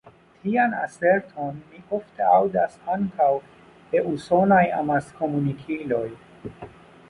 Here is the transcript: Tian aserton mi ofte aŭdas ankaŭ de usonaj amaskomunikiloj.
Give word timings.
Tian 0.43 0.71
aserton 0.77 1.59
mi 1.73 1.81
ofte 1.97 2.25
aŭdas 2.39 2.79
ankaŭ 2.95 3.29
de 3.95 4.03
usonaj 4.15 4.65
amaskomunikiloj. 4.81 6.05